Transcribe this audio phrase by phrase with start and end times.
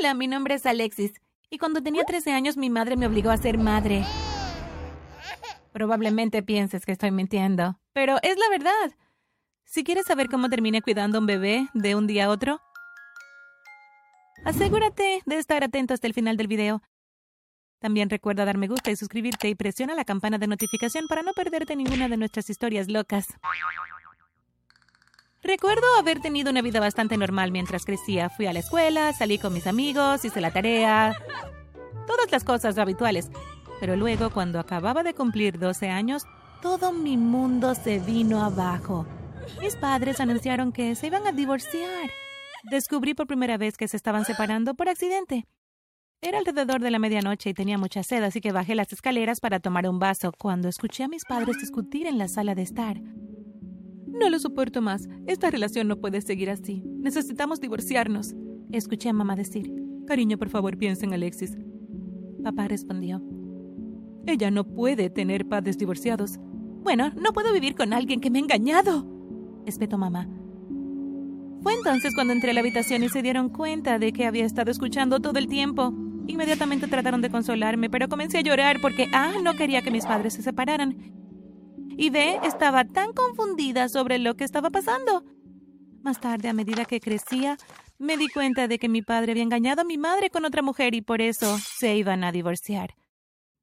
[0.00, 1.12] Hola, mi nombre es Alexis.
[1.50, 4.02] Y cuando tenía 13 años mi madre me obligó a ser madre.
[5.74, 8.96] Probablemente pienses que estoy mintiendo, pero es la verdad.
[9.66, 12.62] Si quieres saber cómo terminé cuidando a un bebé de un día a otro,
[14.46, 16.80] asegúrate de estar atento hasta el final del video.
[17.78, 21.34] También recuerda dar me gusta y suscribirte y presiona la campana de notificación para no
[21.34, 23.26] perderte ninguna de nuestras historias locas.
[25.42, 28.28] Recuerdo haber tenido una vida bastante normal mientras crecía.
[28.28, 31.14] Fui a la escuela, salí con mis amigos, hice la tarea,
[32.06, 33.30] todas las cosas habituales.
[33.80, 36.24] Pero luego, cuando acababa de cumplir 12 años,
[36.60, 39.06] todo mi mundo se vino abajo.
[39.60, 42.10] Mis padres anunciaron que se iban a divorciar.
[42.70, 45.46] Descubrí por primera vez que se estaban separando por accidente.
[46.20, 49.58] Era alrededor de la medianoche y tenía mucha sed, así que bajé las escaleras para
[49.58, 53.00] tomar un vaso cuando escuché a mis padres discutir en la sala de estar.
[54.12, 55.08] No lo soporto más.
[55.26, 56.82] Esta relación no puede seguir así.
[56.84, 58.34] Necesitamos divorciarnos.
[58.72, 59.72] Escuché a mamá decir.
[60.06, 61.56] Cariño, por favor, piensa en Alexis.
[62.42, 63.22] Papá respondió.
[64.26, 66.38] Ella no puede tener padres divorciados.
[66.82, 69.06] Bueno, no puedo vivir con alguien que me ha engañado.
[69.66, 70.28] Espetó mamá.
[71.62, 74.70] Fue entonces cuando entré a la habitación y se dieron cuenta de que había estado
[74.70, 75.94] escuchando todo el tiempo.
[76.26, 80.34] Inmediatamente trataron de consolarme, pero comencé a llorar porque A no quería que mis padres
[80.34, 80.96] se separaran.
[82.00, 85.22] Y B estaba tan confundida sobre lo que estaba pasando.
[86.00, 87.58] Más tarde, a medida que crecía,
[87.98, 90.94] me di cuenta de que mi padre había engañado a mi madre con otra mujer
[90.94, 92.94] y por eso se iban a divorciar.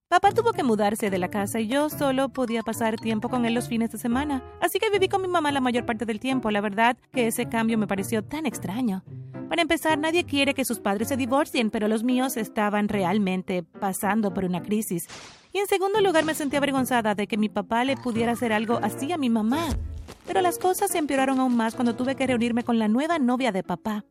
[0.07, 3.55] Papá tuvo que mudarse de la casa y yo solo podía pasar tiempo con él
[3.55, 6.51] los fines de semana, así que viví con mi mamá la mayor parte del tiempo.
[6.51, 9.03] La verdad que ese cambio me pareció tan extraño.
[9.49, 14.33] Para empezar, nadie quiere que sus padres se divorcien, pero los míos estaban realmente pasando
[14.33, 15.07] por una crisis.
[15.57, 18.79] Y en segundo lugar, me sentí avergonzada de que mi papá le pudiera hacer algo
[18.83, 19.69] así a mi mamá.
[20.27, 23.51] Pero las cosas se empeoraron aún más cuando tuve que reunirme con la nueva novia
[23.51, 24.05] de papá.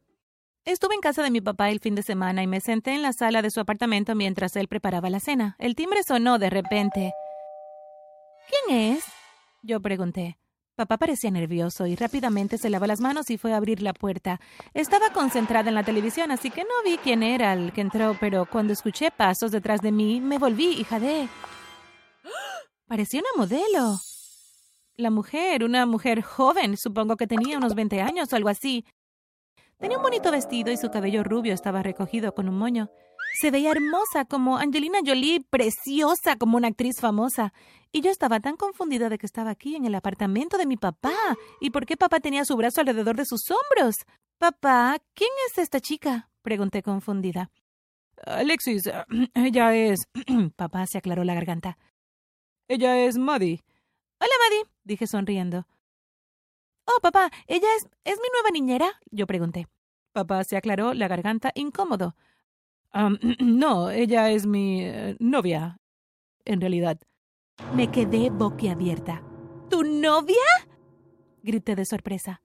[0.64, 3.12] Estuve en casa de mi papá el fin de semana y me senté en la
[3.12, 5.55] sala de su apartamento mientras él preparaba la cena.
[5.61, 7.12] El timbre sonó de repente.
[8.48, 9.05] ¿Quién es?
[9.62, 10.38] Yo pregunté.
[10.76, 14.41] Papá parecía nervioso y rápidamente se lavó las manos y fue a abrir la puerta.
[14.75, 18.44] Estaba concentrada en la televisión, así que no vi quién era el que entró, pero
[18.44, 21.31] cuando escuché pasos detrás de mí, me volví y jadeé.
[22.86, 23.98] Parecía una modelo.
[24.97, 28.84] La mujer, una mujer joven, supongo que tenía unos 20 años o algo así.
[29.78, 32.91] Tenía un bonito vestido y su cabello rubio estaba recogido con un moño.
[33.38, 37.52] Se veía hermosa como Angelina Jolie, preciosa como una actriz famosa.
[37.92, 41.12] Y yo estaba tan confundida de que estaba aquí en el apartamento de mi papá.
[41.60, 43.97] ¿Y por qué papá tenía su brazo alrededor de sus hombros?
[44.38, 46.30] Papá, ¿quién es esta chica?
[46.41, 47.50] pregunté confundida.
[48.24, 48.88] Alexis,
[49.34, 50.06] ella es.
[50.56, 51.76] papá se aclaró la garganta.
[52.68, 53.62] Ella es Maddie.
[54.18, 55.66] Hola, Maddie, dije sonriendo.
[56.86, 58.92] Oh, papá, ¿ella es, es mi nueva niñera?
[59.10, 59.66] Yo pregunté.
[60.12, 62.14] Papá se aclaró la garganta incómodo.
[63.41, 65.78] no, ella es mi eh, novia,
[66.44, 66.98] en realidad.
[67.74, 69.22] Me quedé boquiabierta.
[69.70, 70.36] ¿Tu novia?
[71.42, 72.42] grité de sorpresa.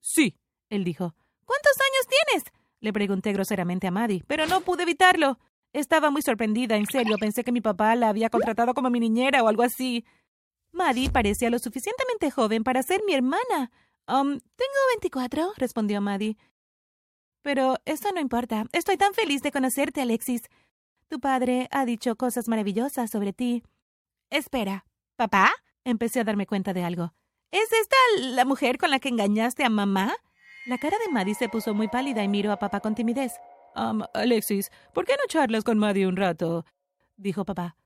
[0.00, 0.38] Sí,
[0.70, 1.14] él dijo.
[1.44, 2.52] ¿Cuántos años tienes?
[2.80, 5.38] Le pregunté groseramente a Maddie, pero no pude evitarlo.
[5.72, 7.16] Estaba muy sorprendida, en serio.
[7.18, 10.04] Pensé que mi papá la había contratado como mi niñera o algo así.
[10.72, 13.70] Maddie parecía lo suficientemente joven para ser mi hermana.
[14.08, 16.36] Um, tengo veinticuatro, respondió Maddie.
[17.42, 18.66] Pero eso no importa.
[18.72, 20.42] Estoy tan feliz de conocerte, Alexis.
[21.08, 23.62] Tu padre ha dicho cosas maravillosas sobre ti.
[24.30, 24.86] Espera,
[25.16, 25.50] ¿papá?
[25.84, 27.12] Empecé a darme cuenta de algo.
[27.50, 30.14] ¿Es esta la mujer con la que engañaste a mamá?
[30.66, 33.34] La cara de Maddie se puso muy pálida y miró a papá con timidez.
[33.74, 36.64] Um, Alexis, ¿por qué no charlas con Maddie un rato?
[37.16, 37.76] dijo papá.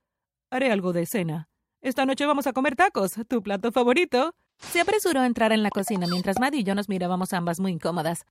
[0.50, 1.48] Haré algo de cena.
[1.80, 4.34] Esta noche vamos a comer tacos, tu plato favorito.
[4.58, 7.72] Se apresuró a entrar en la cocina mientras Maddie y yo nos mirábamos ambas muy
[7.72, 8.24] incómodas.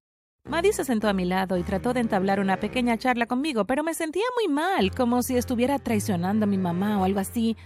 [0.48, 3.84] Maddie se sentó a mi lado y trató de entablar una pequeña charla conmigo, pero
[3.84, 7.58] me sentía muy mal, como si estuviera traicionando a mi mamá o algo así.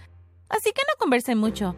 [0.48, 1.76] Así que no conversé mucho.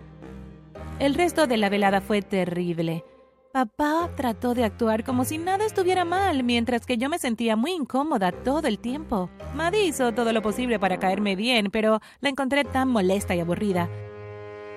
[1.00, 3.04] El resto de la velada fue terrible.
[3.52, 7.72] Papá trató de actuar como si nada estuviera mal, mientras que yo me sentía muy
[7.72, 9.28] incómoda todo el tiempo.
[9.56, 13.90] Maddie hizo todo lo posible para caerme bien, pero la encontré tan molesta y aburrida.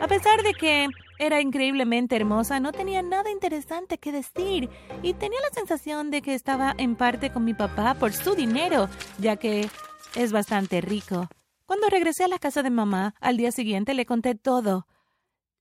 [0.02, 0.88] A pesar de que
[1.18, 4.70] era increíblemente hermosa, no tenía nada interesante que decir
[5.02, 8.90] y tenía la sensación de que estaba en parte con mi papá por su dinero,
[9.18, 9.70] ya que
[10.16, 11.28] es bastante rico.
[11.66, 14.88] Cuando regresé a la casa de mamá, al día siguiente le conté todo.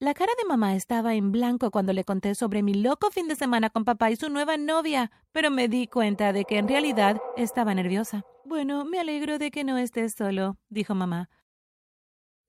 [0.00, 3.36] La cara de mamá estaba en blanco cuando le conté sobre mi loco fin de
[3.36, 7.16] semana con papá y su nueva novia, pero me di cuenta de que en realidad
[7.36, 8.22] estaba nerviosa.
[8.44, 11.30] Bueno, me alegro de que no estés solo, dijo mamá.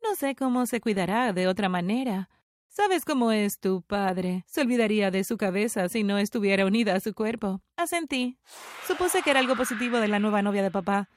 [0.04, 2.30] No sé cómo se cuidará de otra manera.
[2.76, 4.44] Sabes cómo es tu padre.
[4.48, 7.62] Se olvidaría de su cabeza si no estuviera unida a su cuerpo.
[7.78, 8.38] Asentí.
[8.86, 11.08] Supuse que era algo positivo de la nueva novia de papá.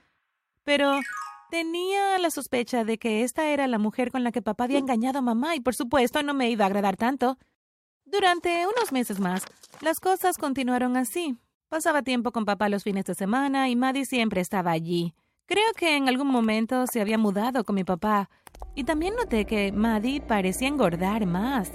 [0.62, 1.00] Pero
[1.50, 5.18] tenía la sospecha de que esta era la mujer con la que papá había engañado
[5.18, 7.38] a mamá y por supuesto no me iba a agradar tanto.
[8.04, 9.44] Durante unos meses más,
[9.80, 11.38] las cosas continuaron así.
[11.68, 15.12] Pasaba tiempo con papá los fines de semana y Maddie siempre estaba allí.
[15.48, 18.28] Creo que en algún momento se había mudado con mi papá
[18.74, 21.72] y también noté que Maddie parecía engordar más.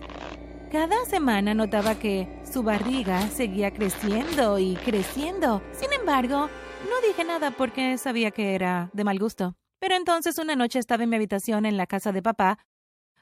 [0.72, 5.64] Cada semana notaba que su barriga seguía creciendo y creciendo.
[5.72, 6.50] Sin embargo,
[6.88, 9.56] no dije nada porque sabía que era de mal gusto.
[9.80, 12.60] Pero entonces una noche estaba en mi habitación en la casa de papá,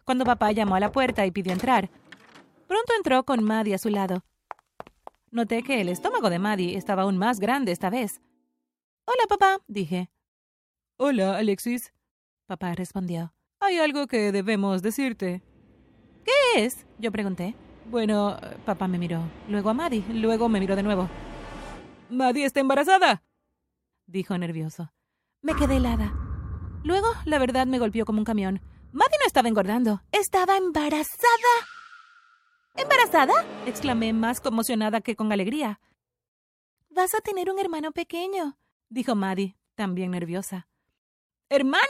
[0.04, 1.89] cuando papá llamó a la puerta y pidió entrar.
[2.68, 4.25] Pronto entró con Maddie a su lado.
[5.31, 8.19] Noté que el estómago de Maddie estaba aún más grande esta vez.
[9.06, 10.09] Hola, papá, dije.
[11.03, 11.92] Hola, Alexis.
[12.45, 13.33] Papá respondió.
[13.59, 15.42] Hay algo que debemos decirte.
[16.24, 16.86] ¿Qué es?
[17.00, 17.56] Yo pregunté.
[17.86, 18.38] Bueno,
[18.68, 21.09] papá me miró, luego a Maddie, luego me miró de nuevo.
[22.12, 23.24] Maddie está embarazada,
[24.06, 24.94] dijo nervioso.
[25.42, 26.13] Me quedé helada.
[26.83, 28.62] Luego, la verdad me golpeó como un camión.
[28.92, 31.56] Maddie no estaba engordando, estaba embarazada.
[32.75, 33.33] ¿Embarazada?
[33.65, 35.80] exclamé más conmocionada que con alegría.
[36.92, 40.68] Vas a tener un hermano pequeño, dijo Maddie, también nerviosa.
[41.51, 41.83] ¿Hermano?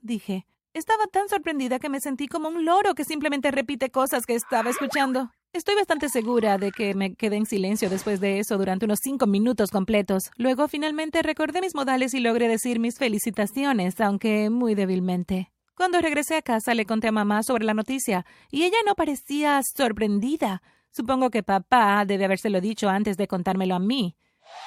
[0.00, 0.46] dije.
[0.74, 4.68] Estaba tan sorprendida que me sentí como un loro que simplemente repite cosas que estaba
[4.70, 5.30] escuchando.
[5.52, 9.28] Estoy bastante segura de que me quedé en silencio después de eso durante unos cinco
[9.28, 10.32] minutos completos.
[10.36, 15.52] Luego finalmente recordé mis modales y logré decir mis felicitaciones, aunque muy débilmente.
[15.76, 19.60] Cuando regresé a casa le conté a mamá sobre la noticia, y ella no parecía
[19.62, 20.62] sorprendida.
[20.90, 24.16] Supongo que papá debe habérselo dicho antes de contármelo a mí.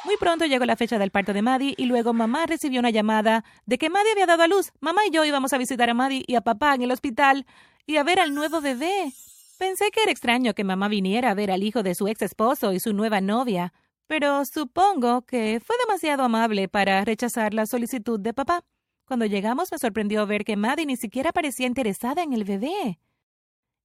[0.06, 3.46] Muy pronto llegó la fecha del parto de Maddie y luego mamá recibió una llamada
[3.66, 4.72] de que Maddie había dado a luz.
[4.82, 7.46] Mamá y yo íbamos a visitar a Maddie y a papá en el hospital
[7.86, 9.14] y a ver al nuevo bebé.
[9.58, 12.74] Pensé que era extraño que mamá viniera a ver al hijo de su ex esposo
[12.74, 13.72] y su nueva novia,
[14.08, 18.66] pero supongo que fue demasiado amable para rechazar la solicitud de papá.
[19.06, 23.00] Cuando llegamos me sorprendió ver que Maddie ni siquiera parecía interesada en el bebé.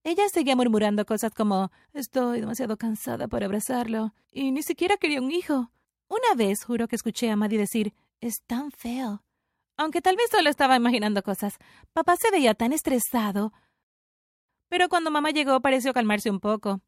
[0.02, 5.30] Ella seguía murmurando cosas como Estoy demasiado cansada para abrazarlo, y ni siquiera quería un
[5.30, 5.70] hijo.
[6.08, 9.22] Una vez juro que escuché a Maddie decir, es tan feo.
[9.76, 11.58] Aunque tal vez solo estaba imaginando cosas.
[11.92, 13.52] Papá se veía tan estresado.
[14.68, 16.80] Pero cuando mamá llegó pareció calmarse un poco.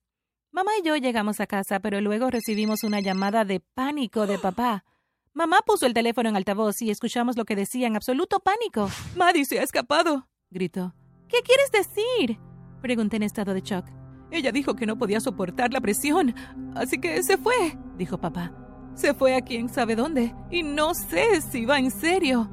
[0.53, 4.85] Mamá y yo llegamos a casa, pero luego recibimos una llamada de pánico de papá.
[5.33, 8.91] Mamá puso el teléfono en altavoz y escuchamos lo que decía en absoluto pánico.
[9.17, 10.93] Maddie se ha escapado, gritó.
[11.29, 12.41] ¿Qué quieres decir?
[12.83, 13.87] Pregunté en estado de shock.
[14.33, 16.35] Ella dijo que no podía soportar la presión,
[16.75, 18.53] así que se fue, dijo papá.
[18.95, 22.51] Se fue a quién sabe dónde y no sé si va en serio.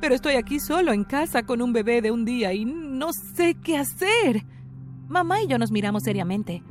[0.00, 3.54] Pero estoy aquí solo en casa con un bebé de un día y no sé
[3.54, 4.44] qué hacer.
[5.08, 6.62] Mamá y yo nos miramos seriamente.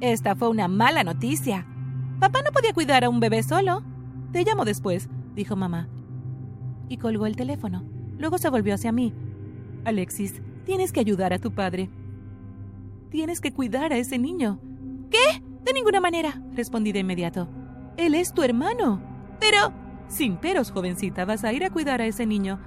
[0.00, 1.66] Esta fue una mala noticia.
[2.18, 3.82] Papá no podía cuidar a un bebé solo.
[4.32, 5.88] Te llamo después, dijo mamá.
[6.88, 7.84] Y colgó el teléfono.
[8.18, 9.14] Luego se volvió hacia mí.
[9.84, 11.90] Alexis, tienes que ayudar a tu padre.
[13.10, 14.60] Tienes que cuidar a ese niño.
[15.10, 15.42] ¿Qué?
[15.64, 17.48] De ninguna manera, respondí de inmediato.
[17.96, 19.00] Él es tu hermano.
[19.38, 19.72] Pero...
[20.08, 22.58] Sin peros, jovencita, vas a ir a cuidar a ese niño.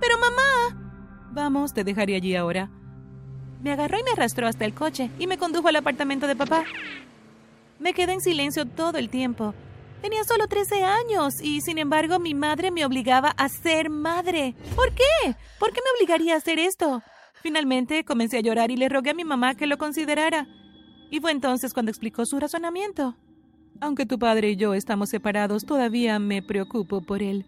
[0.00, 1.28] Pero mamá.
[1.32, 2.70] Vamos, te dejaré allí ahora.
[3.62, 6.64] Me agarró y me arrastró hasta el coche y me condujo al apartamento de papá.
[7.80, 9.54] Me quedé en silencio todo el tiempo.
[10.00, 14.54] Tenía solo 13 años y, sin embargo, mi madre me obligaba a ser madre.
[14.76, 15.34] ¿Por qué?
[15.58, 17.02] ¿Por qué me obligaría a hacer esto?
[17.42, 20.46] Finalmente comencé a llorar y le rogué a mi mamá que lo considerara.
[21.10, 23.16] Y fue entonces cuando explicó su razonamiento.
[23.80, 27.44] Aunque tu padre y yo estamos separados, todavía me preocupo por él.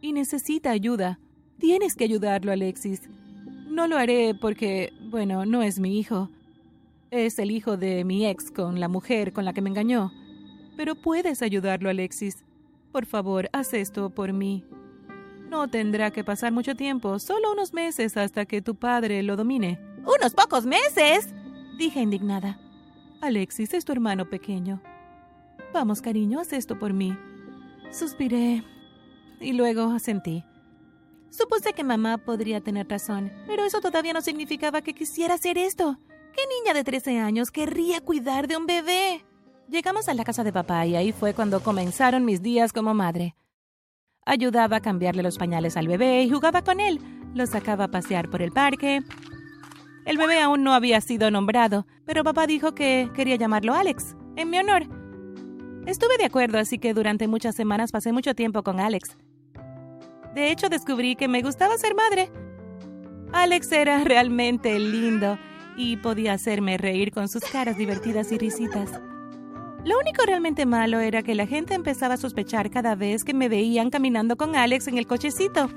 [0.00, 1.20] Y necesita ayuda.
[1.58, 3.08] Tienes que ayudarlo, Alexis.
[3.68, 6.28] No lo haré porque, bueno, no es mi hijo.
[7.12, 10.12] Es el hijo de mi ex con la mujer con la que me engañó.
[10.76, 12.44] Pero puedes ayudarlo, Alexis.
[12.90, 14.64] Por favor, haz esto por mí.
[15.48, 19.78] No tendrá que pasar mucho tiempo, solo unos meses hasta que tu padre lo domine.
[19.98, 21.32] ¿Unos pocos meses?
[21.78, 22.58] dije indignada.
[23.20, 24.80] Alexis es tu hermano pequeño.
[25.72, 27.16] Vamos, cariño, haz esto por mí.
[27.90, 28.62] Suspiré
[29.40, 30.44] y luego asentí.
[31.30, 35.98] Supuse que mamá podría tener razón, pero eso todavía no significaba que quisiera hacer esto.
[36.34, 39.24] ¿Qué niña de 13 años querría cuidar de un bebé?
[39.68, 43.34] Llegamos a la casa de papá y ahí fue cuando comenzaron mis días como madre.
[44.26, 47.00] Ayudaba a cambiarle los pañales al bebé y jugaba con él.
[47.34, 49.00] Lo sacaba a pasear por el parque.
[50.04, 54.50] El bebé aún no había sido nombrado, pero papá dijo que quería llamarlo Alex, en
[54.50, 55.01] mi honor.
[55.86, 59.16] Estuve de acuerdo, así que durante muchas semanas pasé mucho tiempo con Alex.
[60.34, 62.30] De hecho, descubrí que me gustaba ser madre.
[63.32, 65.38] Alex era realmente lindo
[65.76, 68.90] y podía hacerme reír con sus caras divertidas y risitas.
[69.84, 73.48] Lo único realmente malo era que la gente empezaba a sospechar cada vez que me
[73.48, 75.68] veían caminando con Alex en el cochecito.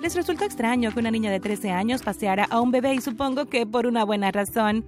[0.00, 3.46] Les resultó extraño que una niña de 13 años paseara a un bebé y supongo
[3.46, 4.84] que por una buena razón.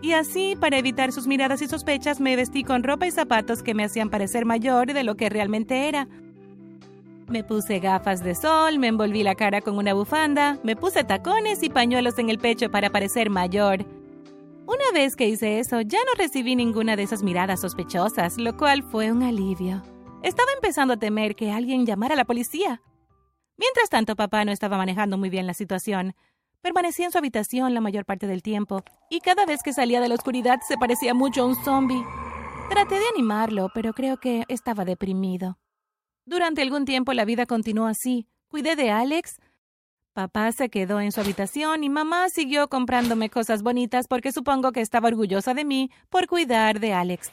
[0.00, 3.74] Y así, para evitar sus miradas y sospechas, me vestí con ropa y zapatos que
[3.74, 6.06] me hacían parecer mayor de lo que realmente era.
[7.26, 11.62] Me puse gafas de sol, me envolví la cara con una bufanda, me puse tacones
[11.62, 13.84] y pañuelos en el pecho para parecer mayor.
[14.66, 18.82] Una vez que hice eso, ya no recibí ninguna de esas miradas sospechosas, lo cual
[18.82, 19.82] fue un alivio.
[20.22, 22.82] Estaba empezando a temer que alguien llamara a la policía.
[23.56, 26.14] Mientras tanto, papá no estaba manejando muy bien la situación.
[26.62, 30.08] Permanecía en su habitación la mayor parte del tiempo, y cada vez que salía de
[30.08, 32.04] la oscuridad se parecía mucho a un zombie.
[32.68, 35.58] Traté de animarlo, pero creo que estaba deprimido.
[36.26, 38.26] Durante algún tiempo la vida continuó así.
[38.48, 39.40] Cuidé de Alex.
[40.12, 44.80] Papá se quedó en su habitación y mamá siguió comprándome cosas bonitas porque supongo que
[44.80, 47.30] estaba orgullosa de mí por cuidar de Alex.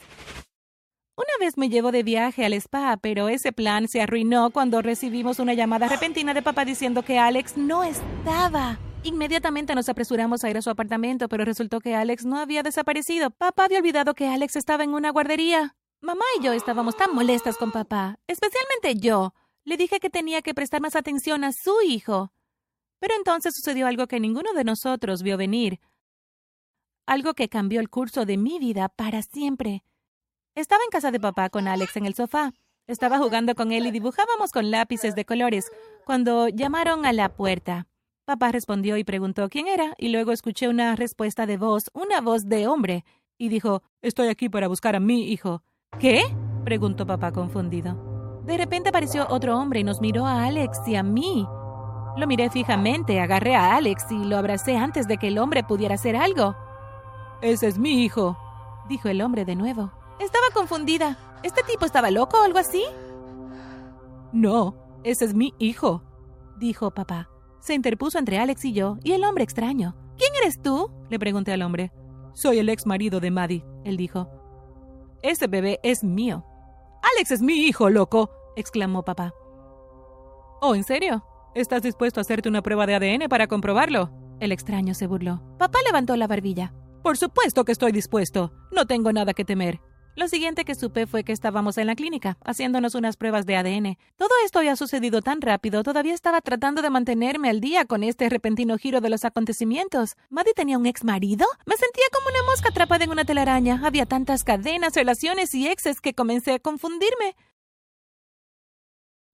[1.18, 5.40] Una vez me llevó de viaje al spa, pero ese plan se arruinó cuando recibimos
[5.40, 8.78] una llamada repentina de papá diciendo que Alex no estaba.
[9.06, 13.30] Inmediatamente nos apresuramos a ir a su apartamento, pero resultó que Alex no había desaparecido.
[13.30, 15.76] Papá había olvidado que Alex estaba en una guardería.
[16.02, 19.36] Mamá y yo estábamos tan molestas con papá, especialmente yo.
[19.64, 22.32] Le dije que tenía que prestar más atención a su hijo.
[22.98, 25.80] Pero entonces sucedió algo que ninguno de nosotros vio venir.
[27.06, 29.84] Algo que cambió el curso de mi vida para siempre.
[30.56, 32.54] Estaba en casa de papá con Alex en el sofá.
[32.88, 35.72] Estaba jugando con él y dibujábamos con lápices de colores
[36.06, 37.86] cuando llamaron a la puerta.
[38.26, 42.50] Papá respondió y preguntó quién era, y luego escuché una respuesta de voz, una voz
[42.50, 43.06] de hombre,
[43.38, 45.62] y dijo Estoy aquí para buscar a mi hijo.
[46.00, 46.24] ¿Qué?
[46.64, 48.42] preguntó papá confundido.
[48.44, 51.48] De repente apareció otro hombre y nos miró a Alex y a mí.
[52.18, 55.94] Lo miré fijamente, agarré a Alex y lo abracé antes de que el hombre pudiera
[55.94, 56.56] hacer algo.
[57.44, 58.36] Ese es mi hijo,
[58.90, 59.92] dijo el hombre de nuevo.
[60.20, 61.16] Estaba confundida.
[61.44, 62.84] ¿Este tipo estaba loco o algo así?
[64.34, 66.02] No, ese es mi hijo,
[66.58, 67.30] dijo papá.
[67.66, 69.96] Se interpuso entre Alex y yo y el hombre extraño.
[70.20, 70.92] ¿Quién eres tú?
[71.10, 71.92] le pregunté al hombre.
[72.36, 74.30] Soy el ex marido de Maddie, él dijo.
[75.24, 76.46] Ese bebé es mío.
[77.16, 79.34] Alex es mi hijo, loco, exclamó papá.
[80.62, 81.26] Oh, ¿en serio?
[81.56, 84.12] ¿Estás dispuesto a hacerte una prueba de ADN para comprobarlo?
[84.40, 85.42] El extraño se burló.
[85.58, 86.72] Papá levantó la barbilla.
[87.02, 88.54] Por supuesto que estoy dispuesto.
[88.72, 89.82] No tengo nada que temer.
[90.16, 93.98] Lo siguiente que supe fue que estábamos en la clínica, haciéndonos unas pruebas de ADN.
[94.16, 98.30] Todo esto había sucedido tan rápido, todavía estaba tratando de mantenerme al día con este
[98.30, 100.16] repentino giro de los acontecimientos.
[100.30, 101.46] ¿Maddie tenía un ex marido?
[101.66, 103.82] Me sentía como una mosca atrapada en una telaraña.
[103.84, 107.36] Había tantas cadenas, relaciones y exes que comencé a confundirme.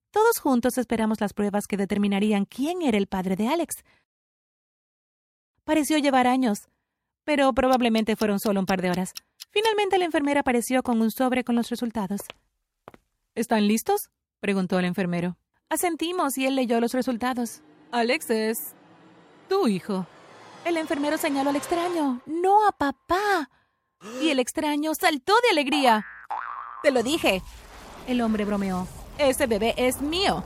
[0.09, 3.83] Todos juntos esperamos las pruebas que determinarían quién era el padre de Alex.
[5.63, 6.69] Pareció llevar años,
[7.23, 9.13] pero probablemente fueron solo un par de horas.
[9.51, 12.22] Finalmente la enfermera apareció con un sobre con los resultados.
[13.36, 14.10] ¿Están listos?
[14.39, 15.38] preguntó el enfermero.
[15.70, 17.62] Asentimos y él leyó los resultados.
[17.91, 18.74] Alex es
[19.48, 20.08] tu hijo.
[20.65, 23.50] El enfermero señaló al extraño, no a papá.
[24.22, 26.05] Y el extraño saltó de alegría.
[26.81, 27.41] Te lo dije.
[28.08, 28.88] El hombre bromeó.
[29.17, 30.43] Ese bebé es mío.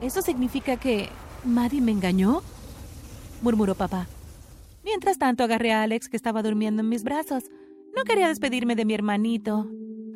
[0.00, 1.08] ¿Eso significa que
[1.44, 2.42] Maddie me engañó?
[3.40, 4.08] murmuró papá.
[4.84, 7.44] Mientras tanto agarré a Alex que estaba durmiendo en mis brazos.
[7.96, 9.68] No quería despedirme de mi hermanito.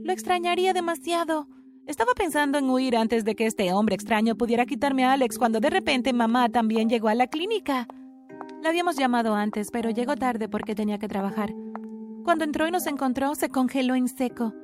[0.03, 1.49] Lo extrañaría demasiado.
[1.87, 5.61] Estaba pensando en huir antes de que este hombre extraño pudiera quitarme a Alex cuando
[5.61, 7.89] de repente mamá también llegó a la clínica.
[8.63, 11.53] La habíamos llamado antes, pero llegó tarde porque tenía que trabajar.
[12.25, 14.55] Cuando entró y nos encontró, se congeló en seco.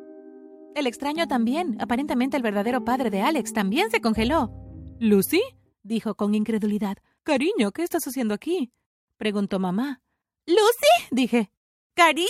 [0.76, 4.52] El extraño también, aparentemente el verdadero padre de Alex, también se congeló.
[5.00, 5.42] ¿Lucy?
[5.82, 6.98] dijo con incredulidad.
[7.24, 8.70] Cariño, ¿qué estás haciendo aquí?
[9.16, 10.00] preguntó mamá.
[10.46, 11.08] ¿Lucy?
[11.10, 11.50] dije.
[11.94, 12.28] ¿Cariño?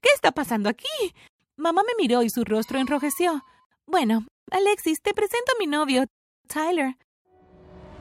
[0.00, 1.14] ¿Qué está pasando aquí?
[1.56, 3.44] Mamá me miró y su rostro enrojeció.
[3.86, 6.06] Bueno, Alexis, te presento a mi novio,
[6.46, 6.96] Tyler.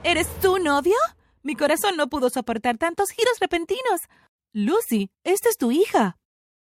[0.03, 0.95] ¿Eres tu novio?
[1.43, 4.01] Mi corazón no pudo soportar tantos giros repentinos.
[4.53, 6.17] Lucy, esta es tu hija,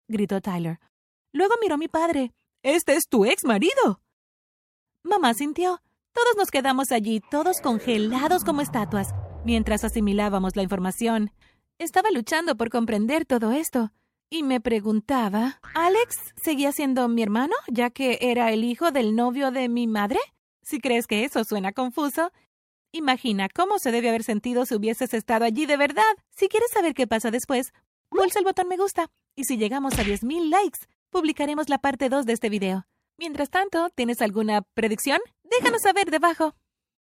[0.07, 0.79] gritó Tyler.
[1.31, 2.31] Luego miró a mi padre.
[2.61, 4.01] Este es tu ex marido.
[5.01, 5.81] Mamá sintió.
[6.13, 11.31] Todos nos quedamos allí, todos congelados como estatuas, mientras asimilábamos la información.
[11.79, 13.91] Estaba luchando por comprender todo esto
[14.33, 19.51] y me preguntaba, ¿Alex seguía siendo mi hermano, ya que era el hijo del novio
[19.51, 20.17] de mi madre?
[20.63, 22.31] Si crees que eso suena confuso,
[22.91, 26.01] imagina cómo se debe haber sentido si hubieses estado allí de verdad.
[26.35, 27.73] Si quieres saber qué pasa después,
[28.09, 29.11] pulsa el botón me gusta.
[29.35, 30.79] Y si llegamos a 10.000 likes,
[31.11, 32.87] publicaremos la parte 2 de este video.
[33.19, 35.19] Mientras tanto, ¿tienes alguna predicción?
[35.43, 36.55] Déjanos saber debajo.